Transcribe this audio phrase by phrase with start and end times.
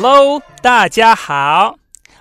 [0.00, 1.76] Hello, 大家好.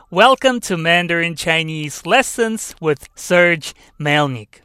[0.10, 4.62] Welcome to Mandarin Chinese Lessons with Serge Melnyk.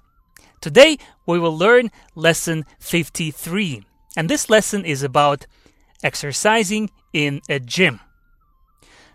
[0.62, 3.82] Today we will learn lesson 53,
[4.16, 5.44] and this lesson is about
[6.02, 8.00] exercising in a gym.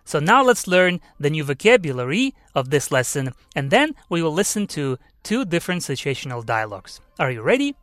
[0.06, 4.68] So now let's learn the new vocabulary of this lesson, and then we will listen
[4.68, 7.02] to two different situational dialogues.
[7.18, 7.74] Are you ready?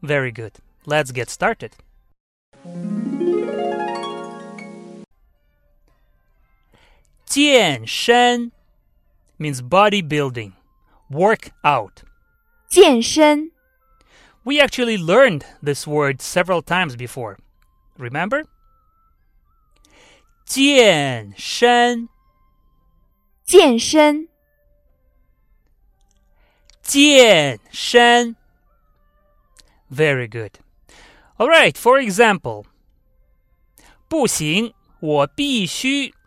[0.00, 0.52] Very good.
[0.86, 1.76] Let's get started.
[7.29, 8.51] 健身
[9.37, 10.53] means bodybuilding,
[11.09, 12.03] work out.
[12.67, 13.51] 健身
[14.43, 17.37] We actually learned this word several times before.
[17.97, 18.43] Remember?
[20.45, 22.07] 健身
[23.43, 24.27] 健身
[26.83, 28.35] 健身
[29.91, 30.51] Very good.
[31.37, 32.65] All right, for example.
[34.07, 36.13] 不行，我必须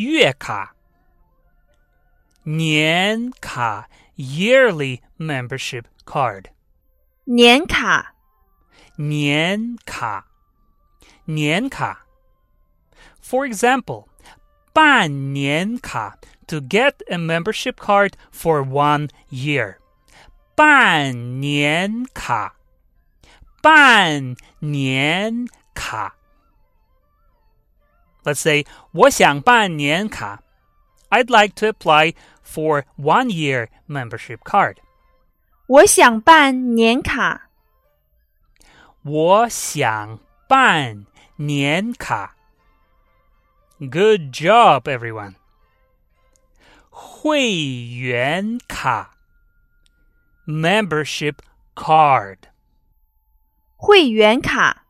[0.00, 0.74] 月卡
[2.44, 6.46] 年卡 yearly membership card.
[7.24, 8.14] 年卡
[8.96, 10.26] 年卡
[11.24, 12.06] 年卡
[13.20, 14.06] For example,
[14.72, 19.78] 半年卡 to get a membership card for one year.
[20.54, 22.54] 半年卡
[23.60, 26.14] 半年卡
[28.24, 30.42] Let's say 我想办年卡
[31.10, 34.76] I'd like to apply for one year membership card.
[35.66, 37.50] 我想办年卡。
[39.02, 40.18] 我想
[40.48, 41.06] 办
[41.36, 42.36] 年卡。
[43.78, 45.34] Good job, everyone.
[46.90, 49.16] 会员卡
[50.46, 51.36] membership
[51.74, 52.38] card.
[53.76, 54.86] 会员卡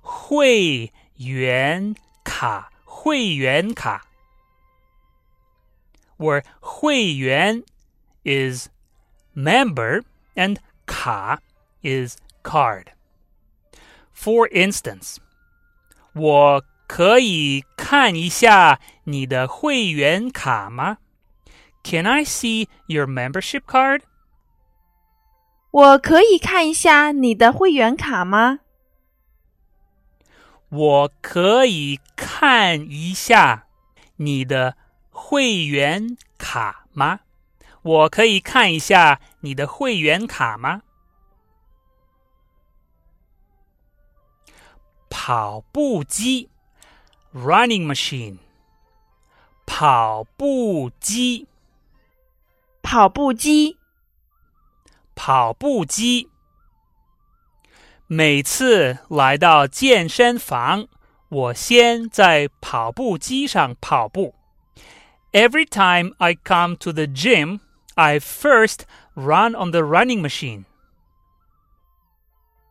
[0.00, 1.94] 会员
[2.42, 4.06] 卡会员卡
[6.18, 7.62] where 会员
[8.24, 8.68] is
[9.34, 10.02] member
[10.34, 11.40] and 卡
[11.82, 12.86] is card.
[14.14, 15.18] For instance,
[16.12, 20.98] 我可以看一下你的会员卡吗?
[21.84, 24.02] Can I see your membership card?
[25.70, 28.60] 我可以看一下你的会员卡吗？
[30.70, 32.00] 我可以
[32.45, 33.67] 看一下
[34.17, 34.75] 你的
[35.11, 37.21] 会员卡吗？
[37.81, 40.81] 我可以看一下你的会员卡吗？
[45.09, 46.49] 跑步机
[47.33, 48.39] （running machine），
[49.65, 51.47] 跑步机，
[52.81, 53.77] 跑步机
[55.15, 56.29] 跑步机。
[58.07, 60.89] 每次来到健身房，
[61.32, 64.34] 我先在跑步机上跑步。
[65.32, 67.60] Every time I come to the gym,
[67.94, 68.80] I first
[69.14, 70.64] run on the running machine.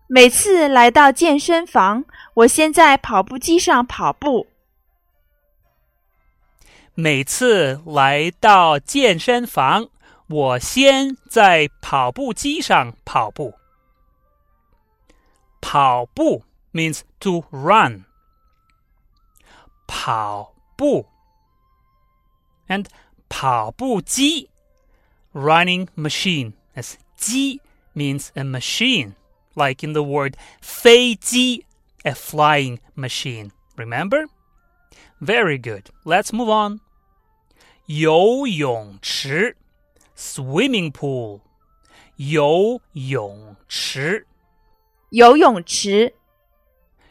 [0.07, 4.47] 每次来到健身房，我先在跑步机上跑步。
[6.95, 9.89] 每次来到健身房，
[10.27, 13.53] 我先在跑步机上跑步。
[15.61, 18.05] 跑步 means to run.
[19.91, 21.05] 跑步
[22.67, 22.85] and
[23.29, 24.49] 跑步机
[25.33, 27.61] running machine as 机
[27.95, 29.13] means a machine
[29.55, 31.65] like in the word 飞机
[32.03, 34.27] a flying machine remember
[35.19, 36.79] very good let's move on
[37.87, 39.55] 游泳池
[40.15, 41.41] swimming pool
[42.17, 44.25] 游泳池
[45.09, 46.13] 游泳池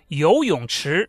[0.08, 1.08] 游泳池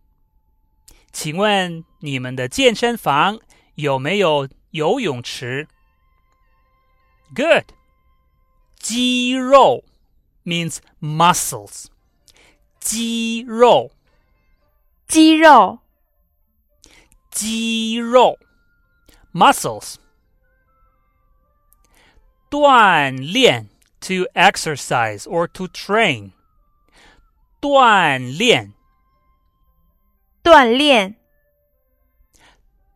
[1.11, 3.39] 请问你们的健身房
[3.75, 5.67] 有没有游泳池
[7.35, 7.65] ？Good.
[8.77, 9.83] 肌肉
[10.43, 11.85] means muscles.
[12.79, 13.91] 肌肉，
[15.07, 15.79] 肌肉，
[17.29, 18.39] 肌肉
[19.33, 19.95] ，muscles。
[22.49, 23.69] 锻炼
[24.01, 26.31] to exercise or to train.
[27.61, 28.73] 锻炼，
[30.42, 31.16] 锻炼，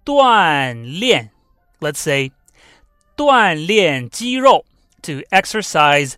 [0.05, 1.31] 锻炼。
[1.81, 2.33] Let's say
[3.17, 4.65] 锻炼肌肉
[5.03, 6.15] to exercise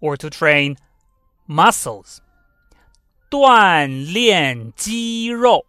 [0.00, 0.76] or to train
[1.46, 2.18] muscles.
[3.30, 5.66] 锻炼肌肉，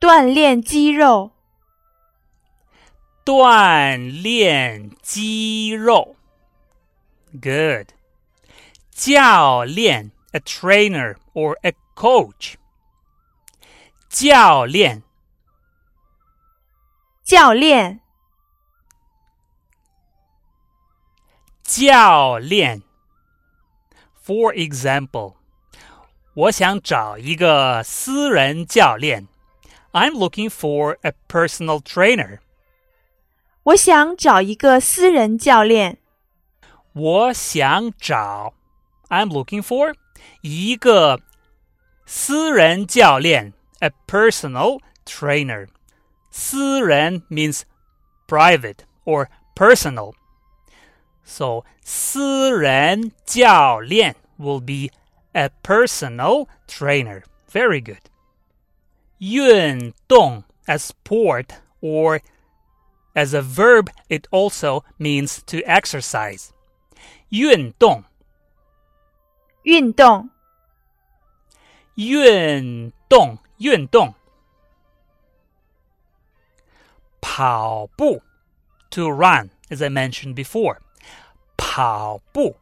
[0.00, 1.30] 锻炼肌肉，
[3.24, 6.16] 锻炼肌肉。
[7.32, 7.88] Good.
[8.90, 12.56] 教练 a trainer or a coach.
[14.10, 15.02] 教练，
[17.24, 18.00] 教练，
[21.62, 22.82] 教练。
[24.24, 25.34] For example,
[26.34, 29.28] 我想找一个私人教练。
[29.92, 32.40] I'm looking for a personal trainer.
[33.62, 35.98] 我想找一个私人教练。
[36.92, 38.54] 我想找，
[39.08, 39.94] I'm looking for
[40.40, 41.20] 一个
[42.04, 45.68] 私人教练 ，a personal trainer。
[46.30, 47.62] 私人 means
[48.26, 50.12] private or personal.
[51.24, 54.90] So 私人教练 will be
[55.32, 57.22] a personal trainer.
[57.50, 58.10] Very good.
[59.18, 61.46] 运动 as sport
[61.80, 62.20] or
[63.14, 66.50] as a verb, it also means to exercise.
[67.30, 68.04] 运动，
[69.62, 70.28] 运动，
[71.94, 74.14] 运动， 运动。
[77.20, 78.22] 跑步，
[78.90, 80.78] to run, as I mentioned before.
[81.56, 82.56] 跑步，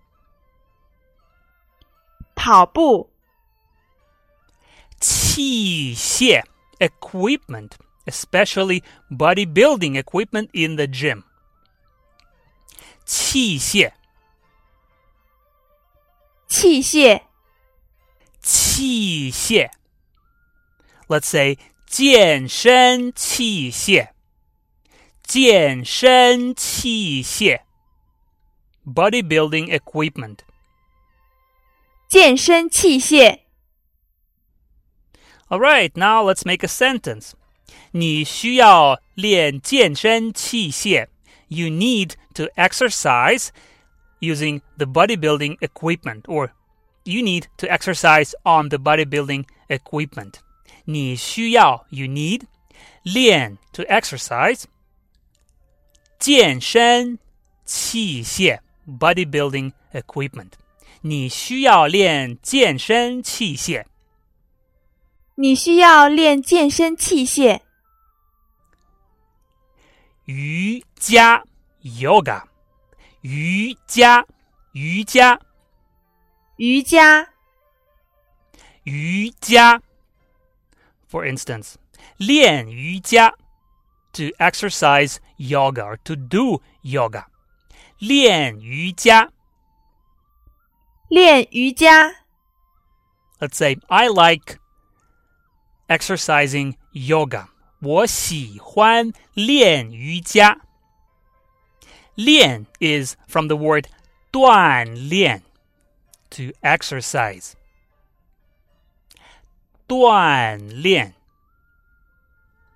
[2.34, 3.10] 跑步，
[4.98, 6.42] 器械，
[6.78, 7.72] equipment,
[8.06, 11.24] especially bodybuilding equipment in the gym.
[13.04, 13.92] 器械，
[16.48, 17.22] 器械，
[18.40, 19.70] 器械。
[21.08, 24.08] Let's say 健身器械，
[25.22, 27.60] 健身器械，
[28.84, 30.38] bodybuilding equipment。
[32.08, 33.40] 健身器械。
[35.48, 37.32] All right, now let's make a sentence.
[37.92, 41.08] 你需要练健身器械。
[41.48, 43.50] You need to exercise
[44.20, 46.50] using the bodybuilding equipment, or
[47.04, 50.40] you need to exercise on the bodybuilding equipment.
[50.88, 52.42] 你需要 you need
[53.02, 54.64] 练 to exercise
[56.18, 57.18] 健身
[57.64, 60.52] 器械 bodybuilding equipment.
[61.02, 63.84] 你需要练健身器械。
[65.34, 67.60] 你需要练健身器械。
[70.24, 71.44] 瑜伽
[71.82, 72.42] yoga，
[73.20, 74.26] 瑜伽
[74.72, 75.38] 瑜伽
[76.56, 77.28] 瑜伽，
[78.84, 79.82] 瑜伽。
[81.08, 81.74] For instance，
[82.16, 83.34] 练瑜伽
[84.12, 87.26] to exercise yoga or to do yoga，
[87.98, 89.30] 练瑜伽。
[91.08, 92.14] 练瑜伽。
[93.38, 94.58] Let's say I like
[95.88, 97.48] exercising yoga.
[97.80, 100.62] 我喜欢练瑜伽。
[102.14, 103.88] 练 is from the word
[104.32, 105.42] 锻炼
[106.30, 107.52] to exercise.
[109.88, 111.14] 锻炼。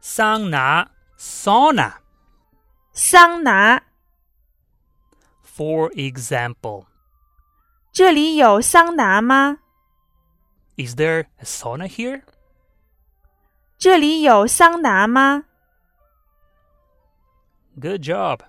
[0.01, 1.95] 桑拿 sauna
[2.93, 3.83] 桑拿，
[5.45, 6.87] for example.
[7.93, 9.59] 这里有桑拿吗？
[10.77, 12.23] Is there a sauna here?
[13.77, 15.45] 这里有桑拿吗？
[17.81, 18.41] Good job.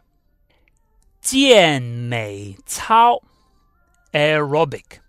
[1.21, 3.21] 健美操
[4.11, 4.99] aerobic.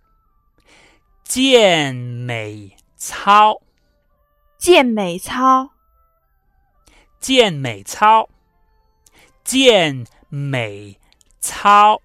[1.23, 3.61] 健美 操，
[4.57, 5.71] 健美操，
[7.19, 8.29] 健美操，
[9.43, 10.99] 健美
[11.39, 12.01] 操，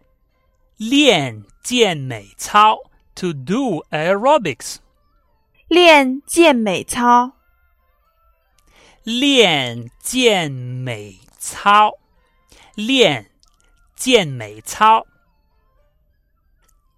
[0.76, 2.78] 练健美操，
[3.14, 4.76] to do aerobics，
[5.68, 7.32] 练健美操，
[9.02, 11.98] 练健美操，
[12.74, 13.30] 练
[13.94, 15.06] 健美操。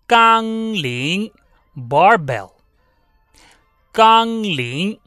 [0.06, 1.30] 杠铃
[1.76, 2.52] barbell，
[3.93, 4.99] 杠铃，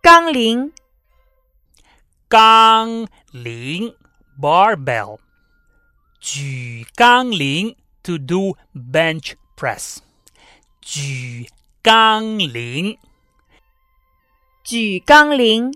[0.00, 0.72] 杠铃，
[2.26, 3.94] 杠铃
[4.40, 5.18] ，barbell，
[6.18, 9.98] 举杠铃，to do bench press，
[10.80, 11.46] 举
[11.82, 12.96] 杠铃，
[14.64, 15.74] 举杠铃，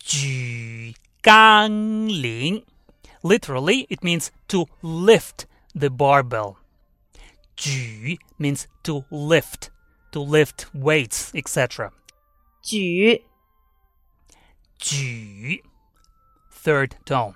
[0.00, 1.70] 举杠
[2.08, 2.66] 铃
[3.22, 5.44] ，literally it means to lift
[5.78, 6.56] the barbell，
[7.54, 9.68] 举 means to lift。
[10.11, 11.91] to lift weights, etc.
[12.61, 13.23] 举，
[14.79, 15.63] 举
[16.63, 17.33] third tone.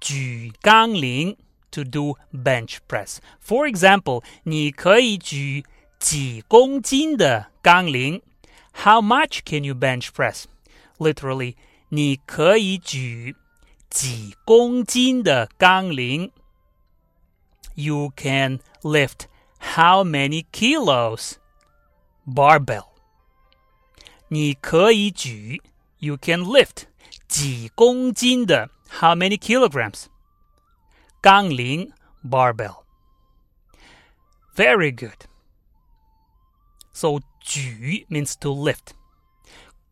[0.00, 1.36] 举杠铃
[1.70, 3.18] to do bench press.
[3.40, 5.64] For example, 你可以举
[5.98, 8.20] 几公斤的杠铃
[8.84, 10.44] How much can you bench press?
[10.98, 11.56] Literally,
[11.90, 13.36] 你可以举
[13.90, 16.32] 几公斤的杠铃
[17.74, 19.26] you can lift
[19.58, 21.38] how many kilos?
[22.26, 22.88] Barbell.
[24.28, 25.60] 你可以举
[25.98, 26.84] you can lift
[27.28, 30.06] 几公斤的 how many kilograms?
[31.20, 31.92] 杠铃
[32.24, 32.84] barbell.
[34.54, 35.26] Very good.
[36.92, 38.94] So 举 means to lift.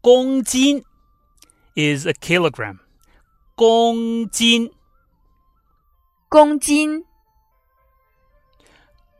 [0.00, 0.84] 公斤
[1.74, 2.78] is a kilogram.
[3.54, 4.70] 公斤
[6.28, 7.04] 公斤，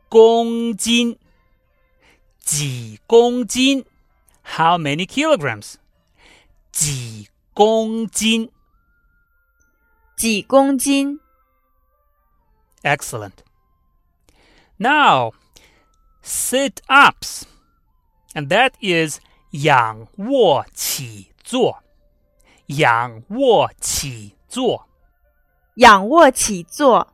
[0.09, 1.17] 公斤，
[2.39, 3.85] 几公斤？
[4.43, 5.75] How many kilograms？
[6.71, 8.51] 几公斤
[10.17, 11.19] 几公斤，
[12.83, 13.43] ？Excellent.
[14.77, 15.33] Now,
[16.23, 17.43] sit ups,
[18.33, 19.19] and that is
[19.51, 21.83] 仰卧起坐。
[22.67, 24.87] 仰卧起坐，
[25.75, 27.13] 仰卧起坐，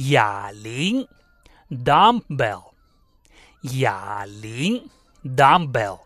[0.00, 1.08] 哑铃
[1.70, 2.72] （dumbbell），
[3.62, 4.88] 哑铃
[5.24, 6.00] （dumbbell），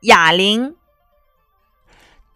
[0.00, 0.76] 哑铃，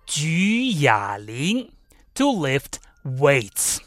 [0.07, 1.73] 举哑铃
[2.15, 3.79] （to lift weights），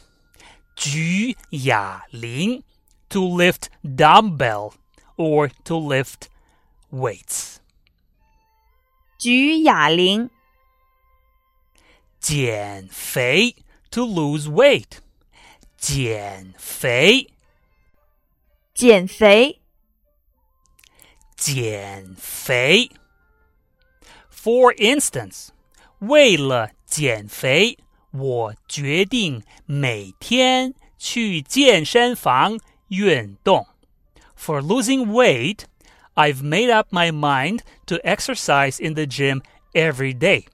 [0.76, 2.62] 举哑铃
[3.08, 4.74] （to lift dumbbell
[5.16, 6.28] or to lift
[6.90, 7.56] weights）。
[9.18, 10.30] 举哑铃，
[12.20, 13.56] 减肥
[13.90, 14.98] to lose weight，
[15.82, 17.28] 减肥，
[18.74, 19.60] 减肥，
[21.36, 22.90] 减肥。
[24.30, 25.48] For instance，
[25.98, 27.78] 为了减肥，
[28.12, 32.58] 我决定每天去健身房
[32.88, 33.66] 运动。
[34.36, 35.64] For losing weight,
[36.14, 40.46] I've made up my mind to exercise in the gym every day.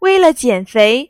[0.00, 1.09] 为了减肥，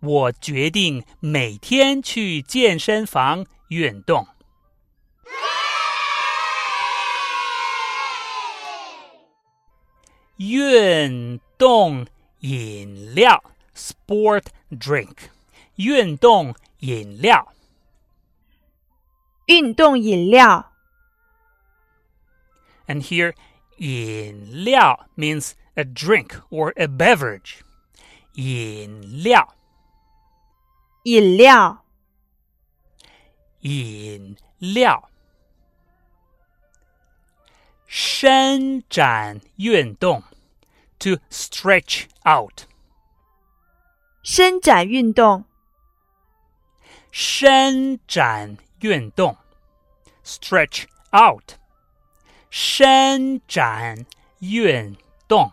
[0.00, 4.26] 我决定每天去健身房运动。
[10.36, 12.06] 运动
[12.40, 13.42] 饮料
[13.74, 15.16] （sport drink），
[15.76, 17.52] 运动饮料。
[19.46, 20.72] 运动饮料
[22.86, 23.34] ，And here,
[23.78, 27.60] 饮料 means a drink or a beverage.
[28.34, 29.55] 饮料，
[31.06, 31.84] 饮料，
[33.60, 35.08] 饮料。
[37.86, 40.24] 伸展运动
[40.98, 42.62] ，to stretch out.
[44.24, 45.44] 伸展运动，
[47.12, 49.36] 伸展运动
[50.24, 51.52] ，stretch out，
[52.50, 54.04] 伸展
[54.40, 54.96] 运
[55.28, 55.52] 动，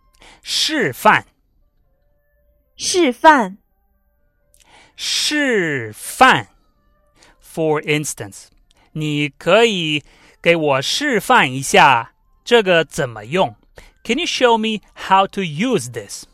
[0.42, 1.26] 示范
[2.76, 3.58] 示范，
[4.96, 6.48] 示范。
[7.40, 8.48] For instance，
[8.92, 10.04] 你可以
[10.42, 12.12] 给我示范一下
[12.44, 13.56] 这个怎么用？
[14.04, 16.24] Can you show me how to use this？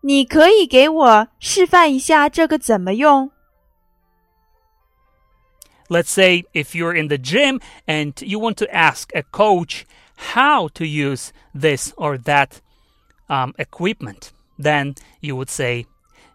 [0.00, 3.30] 你可以给我示范一下这个怎么用？
[5.88, 9.82] Let's say if you're in the gym and you want to ask a coach
[10.34, 12.60] how to use this or that
[13.28, 15.86] um, equipment, then you would say,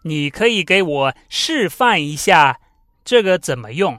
[0.02, 2.60] 你可以给我示范一下
[3.04, 3.98] 这个怎么用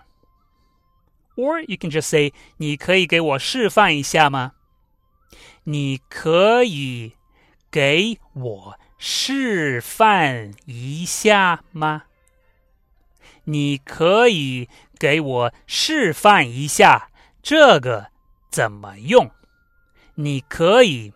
[1.35, 4.53] Or you can just say, 你可以给我示范一下吗？
[5.63, 7.13] 你可以
[7.69, 12.03] 给我示范一下吗？
[13.45, 17.09] 你可以给我示范一下
[17.43, 18.07] 这个
[18.49, 19.29] 怎么用？
[20.19, 21.13] 你可以，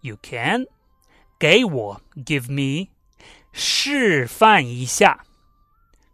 [0.00, 0.66] you can
[1.38, 2.90] 给我 give me
[3.52, 5.24] 示范一下，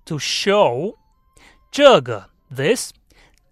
[0.05, 0.97] to show
[1.71, 2.93] 这个 this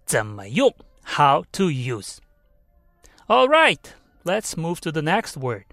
[0.05, 0.73] 怎么用，
[1.05, 3.79] how to use。All right,
[4.23, 5.65] let's move to the next word.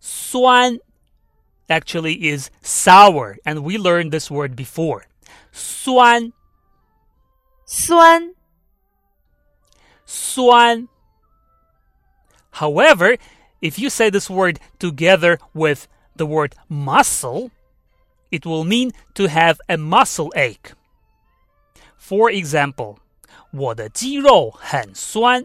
[0.00, 0.78] 酸
[1.68, 5.04] actually is sour, and we learned this word before.
[5.52, 6.32] 酸
[7.66, 8.34] 酸，
[10.06, 10.88] 酸
[12.54, 13.16] However,
[13.60, 17.50] if you say this word together with the word muscle,
[18.30, 20.72] it will mean to have a muscle ache.
[21.96, 22.98] For example,
[23.52, 25.44] 我的肌肉很酸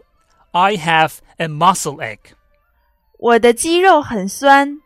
[0.52, 2.34] I have a muscle ache.
[3.18, 4.82] 我的肌肉很酸，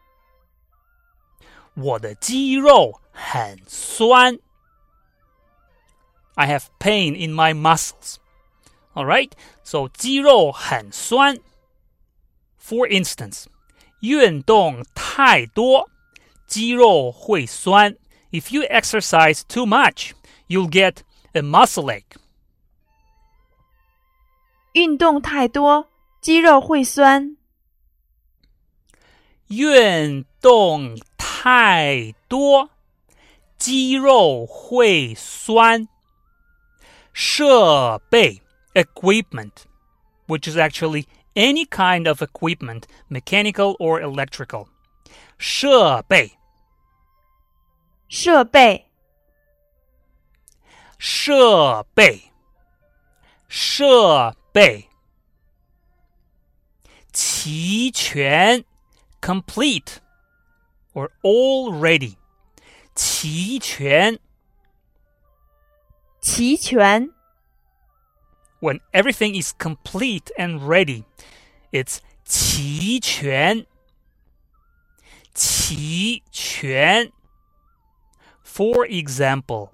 [1.75, 4.39] 我的肌肉很酸
[6.35, 8.15] I have pain in my muscles.
[8.93, 9.31] All right?
[9.63, 11.37] So 肌肉很酸
[12.63, 13.45] For instance,
[14.01, 15.89] 运动太多，
[16.47, 17.95] 肌肉会酸。
[18.31, 20.11] If you exercise too much,
[20.47, 20.97] you'll get
[21.33, 22.17] a muscle ache.
[24.73, 25.89] 运动太多，
[26.21, 27.37] 肌肉会酸。
[29.47, 32.69] 运动太多，
[33.57, 35.87] 肌肉会酸。
[37.11, 38.41] 设备
[38.75, 39.51] equipment,
[40.27, 44.67] which is actually any kind of equipment, mechanical or electrical.
[45.37, 46.37] 设备
[48.09, 48.89] 设备，
[50.97, 52.31] 设备
[53.47, 54.89] 设备
[57.13, 58.65] 齐全
[59.21, 59.97] complete
[60.93, 62.15] or already
[62.95, 64.19] 齐全
[66.19, 67.09] 齐全，
[68.63, 71.03] when everything is complete and ready
[71.71, 73.65] it's 齐全
[75.33, 77.11] 齐全
[78.43, 79.69] For example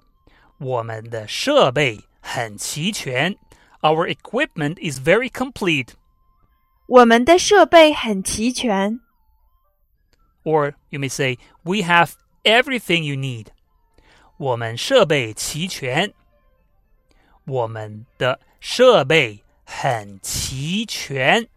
[0.58, 3.36] 我们的设备很齐全
[3.80, 5.94] Our equipment is very complete
[6.86, 9.00] 我们的设备很齐全。
[10.44, 12.12] Or you may say, we have
[12.44, 13.46] everything you need.
[14.36, 16.12] 我们设备齐全。
[17.44, 21.49] 我们的 设备很齐全。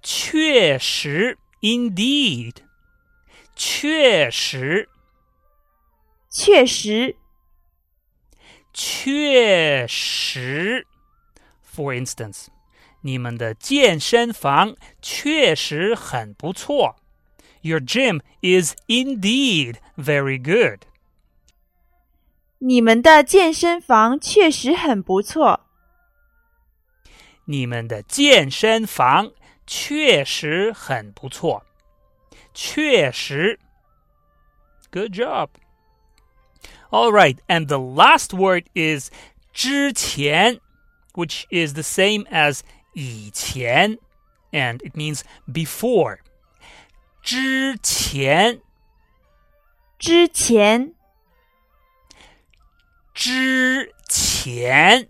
[0.00, 2.54] 确实，indeed，
[3.56, 4.88] 确实，
[6.30, 7.16] 确实，
[8.72, 10.86] 确实。
[11.74, 12.46] For instance，
[13.00, 16.96] 你们的健身房确实很不错。
[17.62, 20.82] Your gym is indeed very good.
[22.58, 25.63] 你们的健身房确实很不错。
[27.45, 29.31] 你们的健身房
[29.65, 31.65] 确实很不错。
[32.53, 33.59] 确实。
[34.91, 35.49] Good job.
[36.91, 39.11] All right, and the last word is
[39.53, 40.59] 之前
[41.13, 42.61] which is the same as
[42.93, 43.99] 以前
[44.51, 46.19] and it means before.
[47.21, 48.61] 之前
[49.99, 50.95] 之前
[53.13, 55.09] 之前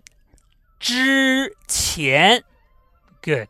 [3.22, 3.48] Good.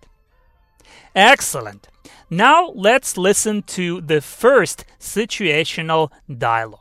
[1.14, 1.88] Excellent.
[2.28, 6.78] Now let's listen to the first situational dialogue.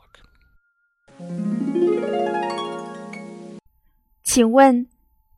[4.22, 4.86] 请问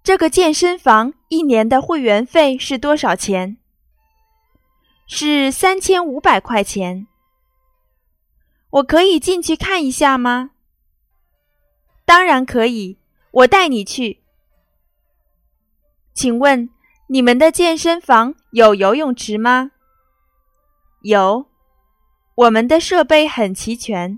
[0.03, 3.57] 这个健身房一年的会员费是多少钱？
[5.07, 7.07] 是三千五百块钱。
[8.71, 10.51] 我可以进去看一下吗？
[12.05, 12.99] 当然可以，
[13.31, 14.23] 我带你去。
[16.18, 16.68] 请问
[17.10, 19.70] 你们的健身房有游泳池吗？
[21.02, 21.46] 有，
[22.34, 24.18] 我们的设备很齐全。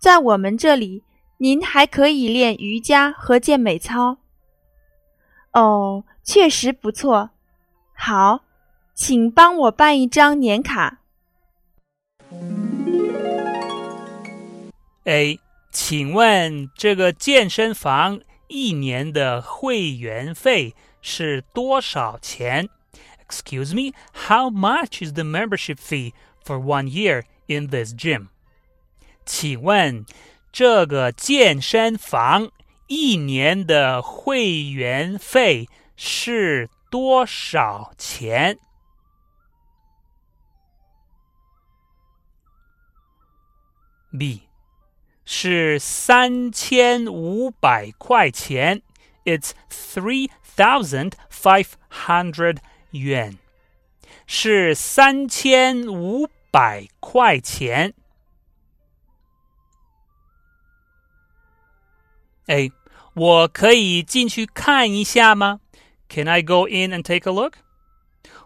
[0.00, 1.04] 在我们这里，
[1.38, 4.16] 您还可以练瑜伽和健美操。
[5.52, 7.30] 哦，确实不错。
[7.94, 8.40] 好，
[8.92, 10.98] 请帮我办一张年卡。
[15.04, 15.38] A，
[15.70, 22.68] 请问这个健身房一年的会员费是多少钱
[23.24, 26.12] ？Excuse me, how much is the membership fee
[26.44, 28.26] for one year in this gym?
[29.24, 30.04] 请问
[30.50, 32.50] 这个健身房
[32.88, 38.58] 一年的会员费是多少钱
[44.18, 44.49] ？B
[45.32, 48.82] 是三千五百块钱
[49.24, 52.56] ，It's three thousand five hundred
[52.90, 53.36] yuan，
[54.26, 57.94] 是三千五百块钱。
[62.48, 62.72] A，
[63.14, 65.60] 我可以进去看一下吗
[66.08, 67.52] ？Can I go in and take a look？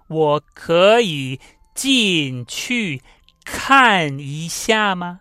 [0.07, 1.41] 我可以
[1.75, 3.01] 进去
[3.43, 5.21] 看一下吗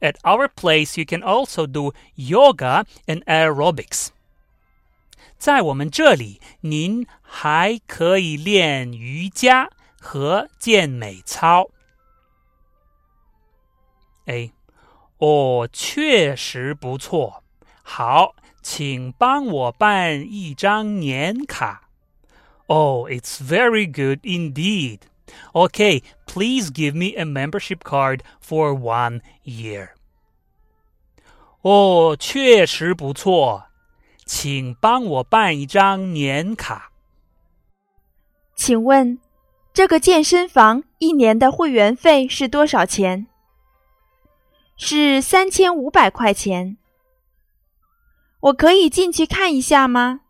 [0.00, 4.08] At our place, you can also do yoga and aerobics.
[5.38, 11.70] 在我们这里，您还可以练瑜伽和健美操。
[14.26, 14.52] A，
[15.18, 17.42] 哦，确实不错。
[17.82, 21.88] 好，请帮我办一张年卡。
[22.66, 25.00] Oh, it's very good indeed.
[25.52, 29.90] Okay, please give me a membership card for one year.
[31.62, 33.64] 哦，确实不错，
[34.24, 36.90] 请帮我办一张年卡。
[38.56, 39.18] 请问，
[39.72, 43.26] 这个健身房一年的会员费是多少钱？
[44.76, 46.76] 是三千五百块钱。
[48.40, 50.20] 我可以进去看一下吗？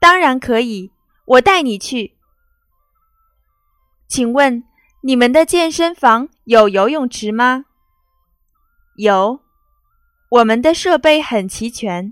[0.00, 0.90] 当然可以，
[1.26, 2.16] 我带你去。
[4.11, 4.65] 请问
[5.03, 7.63] 你们的健身房有游泳池吗？
[8.97, 9.39] 有，
[10.27, 12.11] 我们的设备很齐全。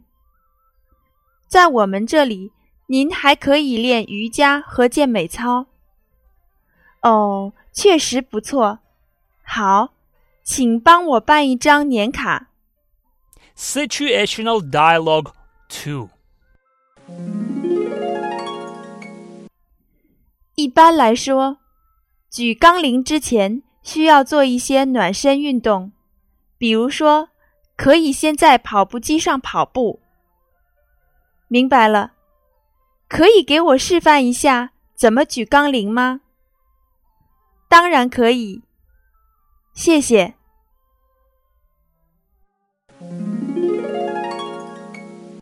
[1.49, 2.53] 在我们这里，
[2.87, 5.65] 您还可以练瑜伽和健美操。
[7.01, 8.79] 哦，确实不错。
[9.43, 9.89] 好，
[10.41, 12.47] 请帮我办一张年卡。
[13.57, 15.33] Situational Dialogue
[15.67, 16.07] Two。
[20.55, 21.57] 一般来说，
[22.29, 25.91] 举杠铃之前需要做一些暖身运动，
[26.59, 27.29] 比如说，
[27.75, 29.99] 可以先在跑步机上跑步。
[31.47, 32.11] 明白了，
[33.07, 36.21] 可以给我示范一下怎么举杠铃吗？
[37.67, 38.61] 当然可以，
[39.73, 40.35] 谢谢。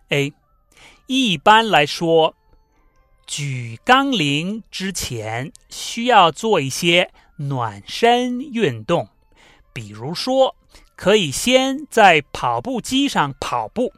[0.07, 0.33] A，
[1.07, 2.33] 一般来说，
[3.26, 9.08] 举杠铃之前需要做一些暖身运动，
[9.72, 10.54] 比如说，
[10.96, 13.92] 可以先在跑步机上跑步。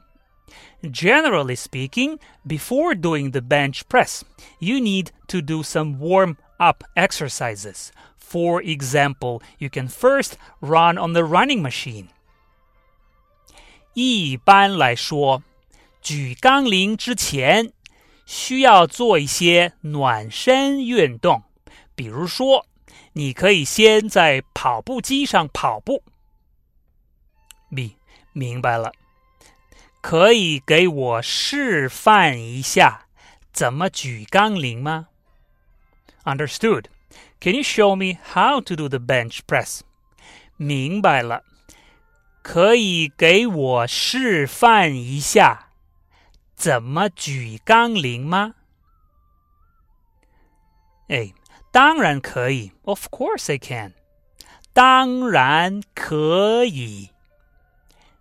[0.82, 4.20] Generally speaking, before doing the bench press,
[4.58, 7.88] you need to do some warm up exercises.
[8.18, 12.08] For example, you can first run on the running machine.
[13.94, 15.42] 一般来说，
[16.02, 17.72] 举杠铃之前
[18.29, 21.41] 需要做一些暖身运动，
[21.95, 22.63] 比如说，
[23.13, 26.03] 你可以先在跑步机上跑步。
[27.75, 27.97] B，
[28.31, 28.91] 明白了。
[29.99, 33.07] 可以给我示范一下
[33.51, 35.07] 怎么举杠铃吗
[36.23, 36.85] ？Understood.
[37.41, 39.79] Can you show me how to do the bench press?
[40.55, 41.43] 明白了。
[42.43, 45.68] 可以给我示范一下
[46.59, 48.55] 怎么举杠铃吗？
[51.07, 51.33] 哎，
[51.71, 52.73] 当然可以。
[52.83, 53.93] Of course I can.
[54.73, 57.11] 当然可以。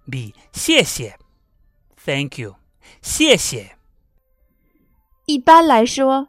[0.09, 1.19] B，谢谢。
[1.97, 2.55] Thank you，
[3.03, 3.77] 谢谢。
[5.27, 6.29] 一般来说，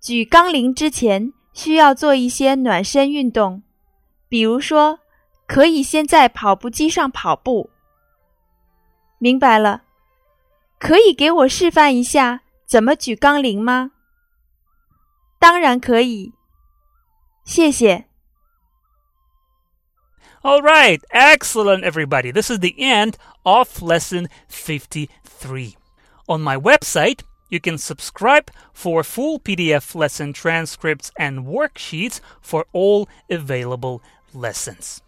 [0.00, 3.62] 举杠铃之前需要做一些暖身运动，
[4.28, 4.98] 比如说，
[5.46, 7.70] 可以先在跑步机上跑步。
[9.18, 9.84] 明白了，
[10.79, 13.91] 可以给我示范一下怎么举杠铃吗？
[15.39, 16.33] 当然可以，
[17.43, 18.05] 谢谢。
[20.41, 22.31] All right, excellent, everybody.
[22.31, 25.75] This is the end of lesson 53.
[26.27, 33.07] On my website, you can subscribe for full PDF lesson transcripts and worksheets for all
[33.29, 34.01] available
[34.33, 35.01] lessons.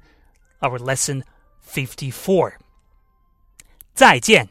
[0.64, 1.24] our lesson
[1.62, 2.58] 54.
[3.94, 4.50] 再见.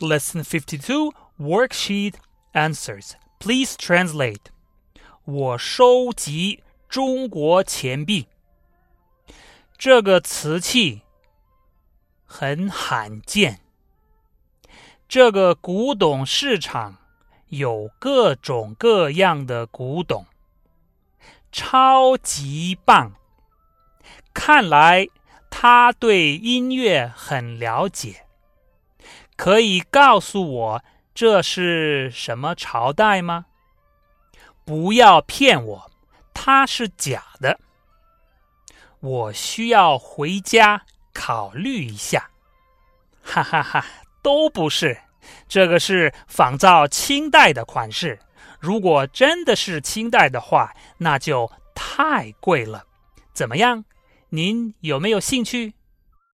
[0.00, 2.14] Lesson 52 Worksheet
[2.54, 3.16] Answers.
[3.38, 4.50] Please translate.
[5.26, 8.26] 我收集中国钱币。
[9.76, 11.02] 这个瓷器
[12.24, 13.61] 很罕见。
[15.12, 16.96] 这个古董市场
[17.48, 20.24] 有各种各样的古董，
[21.52, 23.12] 超级棒。
[24.32, 25.06] 看来
[25.50, 28.24] 他对音乐很了解。
[29.36, 33.44] 可以告诉我这是什么朝代吗？
[34.64, 35.90] 不要骗我，
[36.32, 37.60] 它是假的。
[39.00, 42.30] 我需要回家考虑一下。
[43.22, 43.84] 哈哈哈，
[44.22, 44.96] 都不是，
[45.48, 48.18] 这个是仿造清代的款式。
[48.60, 52.84] 如果真的是清代的话，那就太贵了。
[53.34, 53.84] 怎么样？
[54.30, 55.74] 您有没有兴趣？